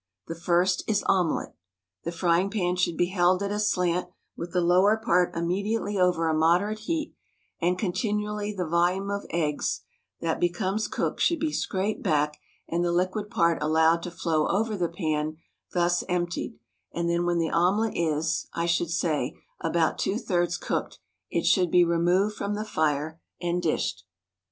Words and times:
The 0.25 0.33
first 0.33 0.83
is 0.87 1.03
omelette: 1.05 1.53
The 2.05 2.11
frying 2.11 2.49
pan 2.49 2.75
should 2.75 2.97
be 2.97 3.09
held 3.13 3.43
at 3.43 3.51
a 3.51 3.59
slant, 3.59 4.09
with 4.35 4.51
the 4.51 4.59
lower 4.59 4.97
part 4.97 5.35
immediately 5.35 5.99
over 5.99 6.27
a 6.27 6.33
mod 6.33 6.61
erate 6.61 6.79
heat, 6.79 7.13
and 7.61 7.77
continually 7.77 8.51
the 8.51 8.65
volume 8.65 9.11
of 9.11 9.27
eggs 9.29 9.81
that 10.19 10.39
be 10.39 10.49
comes 10.49 10.87
cooked 10.87 11.21
should 11.21 11.39
be 11.39 11.53
scraped 11.53 12.01
back 12.01 12.37
and 12.67 12.83
the 12.83 12.91
liquid 12.91 13.29
part 13.29 13.61
allowed 13.61 14.01
to 14.01 14.09
flow 14.09 14.47
over 14.47 14.75
the 14.75 14.89
pan 14.89 15.37
thus 15.71 16.03
emptied, 16.09 16.57
and 16.91 17.07
then 17.07 17.23
when 17.27 17.37
the 17.37 17.51
omelette 17.51 17.95
is, 17.95 18.47
I 18.53 18.65
should 18.65 18.89
say, 18.89 19.37
about 19.59 19.99
two 19.99 20.17
thirds 20.17 20.57
cooked, 20.57 20.97
it 21.29 21.45
should 21.45 21.69
be 21.69 21.85
removed 21.85 22.35
from 22.35 22.55
the 22.55 22.65
fire 22.65 23.21
and 23.39 23.61
dished. 23.61 24.03